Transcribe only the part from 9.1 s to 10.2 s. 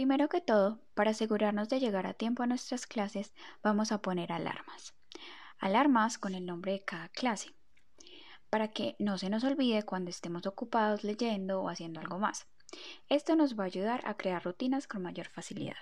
se nos olvide cuando